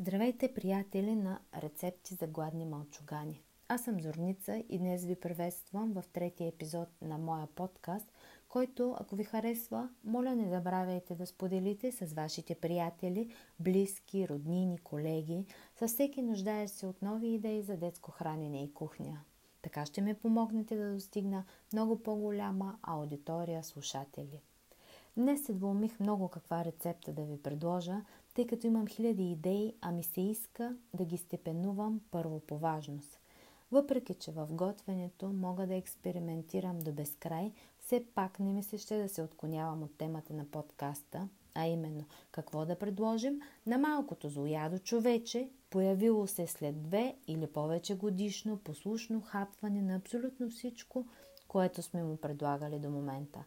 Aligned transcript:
Здравейте, 0.00 0.54
приятели 0.54 1.16
на 1.16 1.38
Рецепти 1.56 2.14
за 2.14 2.26
гладни 2.26 2.64
мълчугани. 2.64 3.42
Аз 3.68 3.84
съм 3.84 4.00
Зорница 4.00 4.64
и 4.68 4.78
днес 4.78 5.04
ви 5.04 5.14
приветствам 5.16 5.92
в 5.92 6.04
третия 6.12 6.48
епизод 6.48 6.88
на 7.02 7.18
моя 7.18 7.46
подкаст, 7.46 8.12
който, 8.48 8.96
ако 9.00 9.16
ви 9.16 9.24
харесва, 9.24 9.88
моля 10.04 10.36
не 10.36 10.48
забравяйте 10.48 11.14
да 11.14 11.26
споделите 11.26 11.92
с 11.92 12.12
вашите 12.12 12.54
приятели, 12.54 13.34
близки, 13.60 14.28
роднини, 14.28 14.78
колеги, 14.78 15.46
с 15.76 15.88
всеки 15.88 16.22
нуждаещ 16.22 16.74
се 16.74 16.86
от 16.86 17.02
нови 17.02 17.28
идеи 17.28 17.62
за 17.62 17.76
детско 17.76 18.10
хранене 18.10 18.64
и 18.64 18.74
кухня. 18.74 19.20
Така 19.62 19.86
ще 19.86 20.00
ме 20.02 20.14
помогнете 20.14 20.76
да 20.76 20.92
достигна 20.92 21.44
много 21.72 22.02
по-голяма 22.02 22.78
аудитория 22.82 23.64
слушатели. 23.64 24.42
Днес 25.16 25.44
се 25.44 25.52
двумих 25.52 26.00
много 26.00 26.28
каква 26.28 26.64
рецепта 26.64 27.12
да 27.12 27.22
ви 27.22 27.42
предложа, 27.42 28.00
тъй 28.34 28.46
като 28.46 28.66
имам 28.66 28.86
хиляди 28.86 29.30
идеи, 29.30 29.74
а 29.80 29.92
ми 29.92 30.02
се 30.02 30.20
иска 30.20 30.76
да 30.94 31.04
ги 31.04 31.18
степенувам 31.18 32.00
първо 32.10 32.40
по 32.40 32.58
важност. 32.58 33.20
Въпреки, 33.72 34.14
че 34.14 34.32
в 34.32 34.48
готвенето 34.50 35.32
мога 35.32 35.66
да 35.66 35.74
експериментирам 35.74 36.78
до 36.78 36.92
безкрай, 36.92 37.52
все 37.78 38.06
пак 38.14 38.40
не 38.40 38.52
ми 38.52 38.62
се 38.62 38.78
ще 38.78 39.02
да 39.02 39.08
се 39.08 39.22
отклонявам 39.22 39.82
от 39.82 39.98
темата 39.98 40.34
на 40.34 40.44
подкаста, 40.44 41.28
а 41.54 41.66
именно 41.66 42.04
какво 42.30 42.66
да 42.66 42.78
предложим 42.78 43.40
на 43.66 43.78
малкото 43.78 44.28
злоядо 44.28 44.78
човече, 44.78 45.50
появило 45.70 46.26
се 46.26 46.46
след 46.46 46.82
две 46.82 47.16
или 47.26 47.46
повече 47.46 47.96
годишно 47.96 48.56
послушно 48.56 49.20
хапване 49.20 49.82
на 49.82 49.96
абсолютно 49.96 50.50
всичко, 50.50 51.06
което 51.48 51.82
сме 51.82 52.02
му 52.02 52.16
предлагали 52.16 52.78
до 52.78 52.90
момента. 52.90 53.44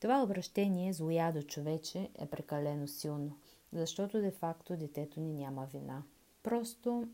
Това 0.00 0.22
обращение 0.22 0.92
злоядо 0.92 1.42
човече 1.42 2.08
е 2.18 2.26
прекалено 2.26 2.88
силно– 2.88 3.36
защото 3.72 4.20
де-факто 4.20 4.76
детето 4.76 5.20
ни 5.20 5.32
няма 5.32 5.66
вина. 5.72 6.02
Просто 6.42 7.08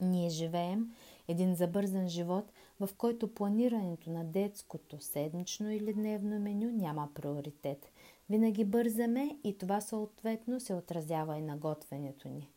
ние 0.00 0.30
живеем 0.30 0.94
един 1.28 1.54
забързан 1.54 2.08
живот, 2.08 2.52
в 2.80 2.90
който 2.98 3.34
планирането 3.34 4.10
на 4.10 4.24
детското 4.24 5.00
седмично 5.00 5.70
или 5.70 5.92
дневно 5.92 6.40
меню 6.40 6.70
няма 6.70 7.08
приоритет. 7.14 7.92
Винаги 8.30 8.64
бързаме 8.64 9.38
и 9.44 9.58
това 9.58 9.80
съответно 9.80 10.60
се 10.60 10.74
отразява 10.74 11.38
и 11.38 11.42
на 11.42 11.56
готвенето 11.56 12.28
ни. 12.28 12.50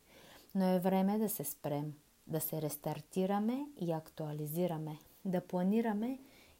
Но 0.54 0.68
е 0.68 0.78
време 0.78 1.18
да 1.18 1.28
се 1.28 1.44
спрем, 1.44 1.94
да 2.26 2.40
се 2.40 2.62
рестартираме 2.62 3.66
и 3.80 3.92
актуализираме, 3.92 4.98
да 5.24 5.40
планираме 5.40 6.18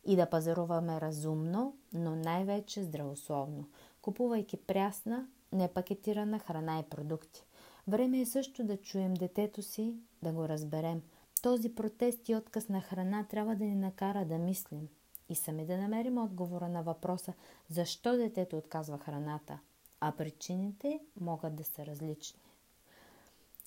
и 0.09 0.17
да 0.17 0.27
пазаруваме 0.27 1.01
разумно, 1.01 1.77
но 1.93 2.17
най-вече 2.17 2.83
здравословно, 2.83 3.69
купувайки 4.03 4.57
прясна 4.57 5.27
непакетирана 5.53 6.39
храна 6.39 6.79
и 6.79 6.83
продукти. 6.83 7.45
Време 7.89 8.21
е 8.21 8.27
също 8.27 8.65
да 8.65 8.77
чуем 8.77 9.15
детето 9.15 9.63
си, 9.63 9.95
да 10.23 10.33
го 10.33 10.49
разберем. 10.49 11.03
Този 11.43 11.75
протест 11.75 12.29
и 12.29 12.37
отказ 12.37 12.69
на 12.69 12.81
храна 12.81 13.27
трябва 13.31 13.57
да 13.57 13.65
ни 13.65 13.75
накара 13.75 14.25
да 14.25 14.39
мислим 14.39 14.89
и 15.29 15.35
сами 15.35 15.67
да 15.67 15.77
намерим 15.77 16.19
отговора 16.19 16.69
на 16.69 16.83
въпроса 16.83 17.33
защо 17.69 18.17
детето 18.17 18.57
отказва 18.59 18.99
храната, 18.99 19.59
а 20.01 20.13
причините 20.13 21.01
могат 21.21 21.57
да 21.57 21.65
са 21.65 21.87
различни. 21.87 22.41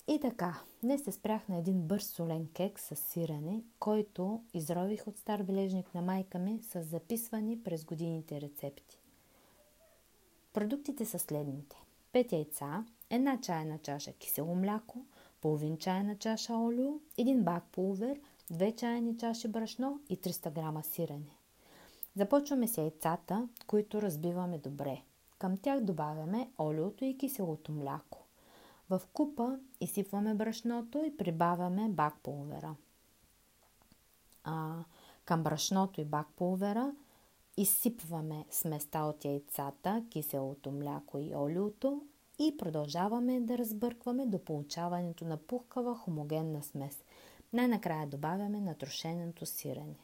И 0.08 0.20
така, 0.20 0.60
днес 0.82 1.04
се 1.04 1.12
спрях 1.12 1.48
на 1.48 1.56
един 1.56 1.82
бърз 1.82 2.06
солен 2.06 2.48
кек 2.54 2.80
с 2.80 2.96
сирене, 2.96 3.62
който 3.78 4.42
изрових 4.54 5.08
от 5.08 5.18
стар 5.18 5.42
бележник 5.42 5.94
на 5.94 6.02
майка 6.02 6.38
ми 6.38 6.62
с 6.62 6.82
записвани 6.82 7.62
през 7.62 7.84
годините 7.84 8.40
рецепти. 8.40 8.98
Продуктите 10.52 11.04
са 11.04 11.18
следните. 11.18 11.76
5 12.12 12.32
яйца, 12.32 12.84
една 13.10 13.40
чайна 13.40 13.78
чаша 13.78 14.12
кисело 14.12 14.54
мляко, 14.54 15.04
половин 15.40 15.78
чайна 15.78 16.18
чаша 16.18 16.56
олио, 16.56 17.00
един 17.18 17.42
бак 17.42 17.64
пулвер, 17.72 18.20
2 18.52 18.76
чайни 18.76 19.18
чаши 19.18 19.48
брашно 19.48 20.00
и 20.08 20.18
300 20.18 20.52
грама 20.52 20.82
сирене. 20.82 21.36
Започваме 22.16 22.68
с 22.68 22.78
яйцата, 22.78 23.48
които 23.66 24.02
разбиваме 24.02 24.58
добре. 24.58 25.02
Към 25.38 25.56
тях 25.56 25.80
добавяме 25.80 26.50
олиото 26.58 27.04
и 27.04 27.18
киселото 27.18 27.72
мляко. 27.72 28.21
В 28.90 29.02
купа 29.12 29.58
изсипваме 29.80 30.34
брашното 30.34 31.04
и 31.04 31.16
прибавяме 31.16 31.88
бак 31.88 32.14
пулвера. 32.22 32.74
А, 34.44 34.84
към 35.24 35.42
брашното 35.42 36.00
и 36.00 36.04
бак 36.04 36.26
пулвера 36.36 36.92
Изсипваме 37.56 38.44
сместа 38.50 38.98
от 38.98 39.24
яйцата, 39.24 40.04
киселото 40.10 40.72
мляко 40.72 41.18
и 41.18 41.34
олиото 41.34 42.02
и 42.38 42.56
продължаваме 42.56 43.40
да 43.40 43.58
разбъркваме 43.58 44.26
до 44.26 44.38
получаването 44.38 45.24
на 45.24 45.36
пухкава 45.36 45.94
хомогенна 45.94 46.62
смес. 46.62 47.04
Най-накрая 47.52 48.06
добавяме 48.06 48.60
натрошеното 48.60 49.46
сирене. 49.46 49.98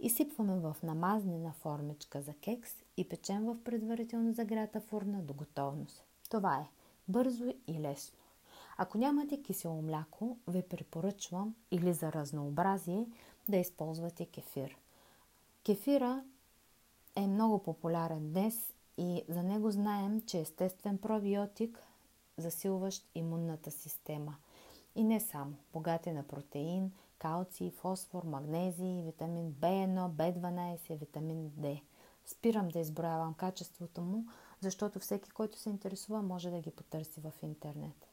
Изсипваме 0.00 0.58
в 0.58 0.76
намазнена 0.82 1.52
формичка 1.52 2.22
за 2.22 2.34
кекс 2.34 2.70
и 2.96 3.08
печем 3.08 3.44
в 3.44 3.56
предварително 3.64 4.32
загрята 4.32 4.80
фурна 4.80 5.22
до 5.22 5.34
готовност. 5.34 6.04
Това 6.30 6.56
е 6.56 6.70
бързо 7.08 7.54
и 7.66 7.80
лесно. 7.80 8.18
Ако 8.76 8.98
нямате 8.98 9.42
кисело 9.42 9.82
мляко, 9.82 10.36
ви 10.48 10.62
препоръчвам 10.62 11.54
или 11.70 11.92
за 11.92 12.12
разнообразие 12.12 13.06
да 13.48 13.56
използвате 13.56 14.26
кефир. 14.26 14.76
Кефира 15.64 16.24
е 17.16 17.26
много 17.26 17.58
популярен 17.58 18.32
днес 18.32 18.72
и 18.98 19.22
за 19.28 19.42
него 19.42 19.70
знаем, 19.70 20.20
че 20.20 20.38
е 20.38 20.40
естествен 20.40 20.98
пробиотик, 20.98 21.82
засилващ 22.36 23.06
имунната 23.14 23.70
система. 23.70 24.36
И 24.94 25.04
не 25.04 25.20
само. 25.20 25.54
Богат 25.72 26.06
е 26.06 26.12
на 26.12 26.22
протеин, 26.22 26.92
калций, 27.18 27.70
фосфор, 27.70 28.22
магнезий, 28.22 29.02
витамин 29.02 29.52
B1, 29.52 30.10
B12, 30.10 30.98
витамин 30.98 31.50
D. 31.50 31.82
Спирам 32.26 32.68
да 32.68 32.78
изброявам 32.78 33.34
качеството 33.34 34.00
му, 34.00 34.24
защото 34.60 34.98
всеки, 34.98 35.30
който 35.30 35.58
се 35.58 35.70
интересува, 35.70 36.22
може 36.22 36.50
да 36.50 36.60
ги 36.60 36.70
потърси 36.70 37.20
в 37.20 37.32
интернет. 37.42 38.06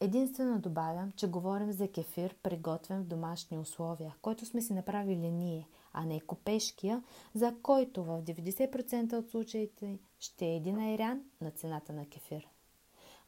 Единствено 0.00 0.60
добавям, 0.60 1.12
че 1.12 1.30
говорим 1.30 1.72
за 1.72 1.88
кефир, 1.88 2.34
приготвен 2.42 3.02
в 3.02 3.06
домашни 3.06 3.58
условия, 3.58 4.14
който 4.22 4.46
сме 4.46 4.62
си 4.62 4.72
направили 4.72 5.30
ние, 5.30 5.68
а 5.92 6.04
не 6.04 6.20
копешкия, 6.20 7.02
за 7.34 7.54
който 7.62 8.04
в 8.04 8.22
90% 8.22 9.12
от 9.12 9.30
случаите 9.30 9.98
ще 10.18 10.46
е 10.46 10.56
един 10.56 10.78
айрян 10.78 11.22
на 11.40 11.50
цената 11.50 11.92
на 11.92 12.06
кефир. 12.06 12.48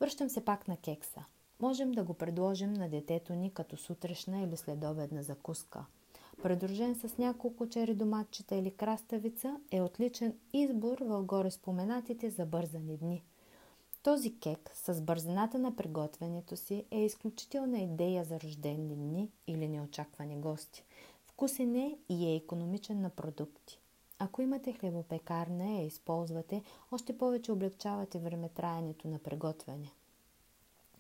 Връщам 0.00 0.28
се 0.28 0.44
пак 0.44 0.68
на 0.68 0.76
кекса. 0.76 1.24
Можем 1.60 1.92
да 1.92 2.04
го 2.04 2.14
предложим 2.14 2.72
на 2.72 2.88
детето 2.88 3.34
ни 3.34 3.54
като 3.54 3.76
сутрешна 3.76 4.40
или 4.40 4.56
следобедна 4.56 5.22
закуска. 5.22 5.86
Предружен 6.42 6.94
с 6.94 7.18
няколко 7.18 7.68
чери 7.68 7.94
доматчета 7.94 8.56
или 8.56 8.70
краставица 8.70 9.56
е 9.70 9.82
отличен 9.82 10.34
избор 10.52 10.98
в 11.00 11.22
горе 11.22 11.50
споменатите 11.50 12.30
забързани 12.30 12.96
дни– 12.96 13.22
този 14.02 14.38
кек 14.38 14.70
с 14.74 15.00
бързината 15.00 15.58
на 15.58 15.76
приготвянето 15.76 16.56
си 16.56 16.84
е 16.90 17.04
изключителна 17.04 17.78
идея 17.78 18.24
за 18.24 18.40
рождени 18.40 18.96
дни 18.96 19.30
или 19.46 19.68
неочаквани 19.68 20.36
гости. 20.36 20.84
Вкусен 21.26 21.76
е 21.76 21.98
и 22.08 22.26
е 22.26 22.34
економичен 22.34 23.00
на 23.00 23.10
продукти. 23.10 23.80
Ако 24.18 24.42
имате 24.42 24.72
хлебопекарна 24.72 25.64
и 25.64 25.76
я 25.76 25.86
използвате, 25.86 26.62
още 26.92 27.18
повече 27.18 27.52
облегчавате 27.52 28.18
времетраенето 28.18 29.08
на 29.08 29.18
приготвяне. 29.18 29.92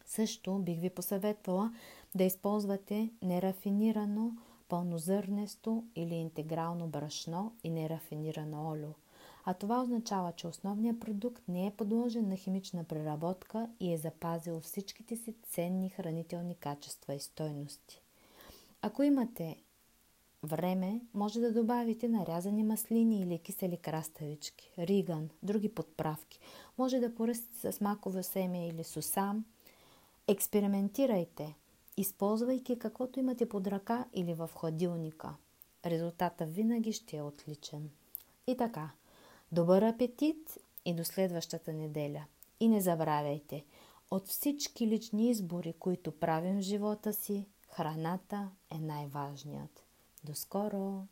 Също 0.06 0.58
бих 0.58 0.80
ви 0.80 0.90
посъветвала 0.90 1.72
да 2.14 2.24
използвате 2.24 3.10
нерафинирано, 3.22 4.32
пълнозърнесто 4.70 5.84
или 5.96 6.14
интегрално 6.14 6.86
брашно 6.88 7.52
и 7.64 7.70
нерафинирано 7.70 8.70
олио– 8.70 8.94
а 9.44 9.54
това 9.54 9.82
означава, 9.82 10.32
че 10.32 10.46
основният 10.46 11.00
продукт 11.00 11.42
не 11.48 11.66
е 11.66 11.70
подложен 11.70 12.28
на 12.28 12.36
химична 12.36 12.84
преработка 12.84 13.68
и 13.80 13.92
е 13.92 13.98
запазил 13.98 14.60
всичките 14.60 15.16
си 15.16 15.34
ценни 15.42 15.88
хранителни 15.88 16.54
качества 16.54 17.14
и 17.14 17.20
стойности. 17.20 18.02
Ако 18.82 19.02
имате 19.02 19.56
време, 20.42 21.00
може 21.14 21.40
да 21.40 21.52
добавите 21.52 22.08
нарязани 22.08 22.62
маслини 22.62 23.20
или 23.20 23.38
кисели 23.38 23.76
краставички, 23.76 24.72
риган, 24.78 25.30
други 25.42 25.74
подправки. 25.74 26.40
Може 26.78 27.00
да 27.00 27.14
поръстите 27.14 27.72
с 27.72 27.80
маково 27.80 28.22
семе 28.22 28.68
или 28.68 28.84
сусам. 28.84 29.44
Експериментирайте, 30.28 31.54
използвайки 31.96 32.78
каквото 32.78 33.20
имате 33.20 33.48
под 33.48 33.66
ръка 33.66 34.04
или 34.12 34.34
в 34.34 34.50
хладилника. 34.54 35.34
Резултата 35.86 36.46
винаги 36.46 36.92
ще 36.92 37.16
е 37.16 37.22
отличен. 37.22 37.90
И 38.46 38.56
така, 38.56 38.90
Добър 39.52 39.82
апетит 39.82 40.58
и 40.84 40.94
до 40.94 41.04
следващата 41.04 41.72
неделя. 41.72 42.24
И 42.60 42.68
не 42.68 42.80
забравяйте, 42.80 43.64
от 44.10 44.28
всички 44.28 44.86
лични 44.86 45.30
избори, 45.30 45.72
които 45.78 46.12
правим 46.12 46.58
в 46.58 46.62
живота 46.62 47.12
си, 47.12 47.46
храната 47.68 48.50
е 48.70 48.78
най-важният. 48.78 49.84
До 50.24 50.34
скоро! 50.34 51.02